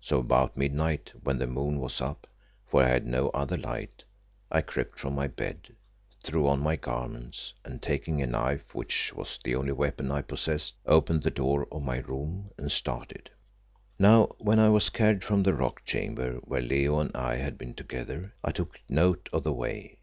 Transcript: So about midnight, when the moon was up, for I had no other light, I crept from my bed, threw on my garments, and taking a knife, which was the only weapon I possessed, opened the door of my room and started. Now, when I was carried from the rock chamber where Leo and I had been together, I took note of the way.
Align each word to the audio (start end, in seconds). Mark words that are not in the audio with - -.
So 0.00 0.18
about 0.18 0.56
midnight, 0.56 1.12
when 1.22 1.38
the 1.38 1.46
moon 1.46 1.78
was 1.78 2.00
up, 2.00 2.26
for 2.66 2.82
I 2.82 2.88
had 2.88 3.06
no 3.06 3.28
other 3.28 3.56
light, 3.56 4.02
I 4.50 4.60
crept 4.60 4.98
from 4.98 5.14
my 5.14 5.28
bed, 5.28 5.72
threw 6.24 6.48
on 6.48 6.58
my 6.58 6.74
garments, 6.74 7.54
and 7.64 7.80
taking 7.80 8.20
a 8.20 8.26
knife, 8.26 8.74
which 8.74 9.12
was 9.14 9.38
the 9.44 9.54
only 9.54 9.70
weapon 9.70 10.10
I 10.10 10.22
possessed, 10.22 10.74
opened 10.84 11.22
the 11.22 11.30
door 11.30 11.68
of 11.70 11.82
my 11.84 11.98
room 11.98 12.50
and 12.58 12.72
started. 12.72 13.30
Now, 14.00 14.34
when 14.38 14.58
I 14.58 14.68
was 14.68 14.90
carried 14.90 15.22
from 15.22 15.44
the 15.44 15.54
rock 15.54 15.84
chamber 15.84 16.40
where 16.42 16.60
Leo 16.60 16.98
and 16.98 17.14
I 17.16 17.36
had 17.36 17.56
been 17.56 17.74
together, 17.74 18.34
I 18.42 18.50
took 18.50 18.80
note 18.88 19.28
of 19.32 19.44
the 19.44 19.52
way. 19.52 20.00